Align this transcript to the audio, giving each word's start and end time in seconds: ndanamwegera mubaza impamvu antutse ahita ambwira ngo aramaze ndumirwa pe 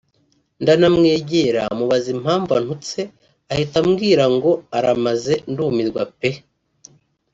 ndanamwegera 0.61 1.61
mubaza 1.77 2.09
impamvu 2.15 2.51
antutse 2.59 2.99
ahita 3.51 3.75
ambwira 3.83 4.23
ngo 4.35 4.51
aramaze 4.77 5.33
ndumirwa 5.51 6.03
pe 6.17 6.29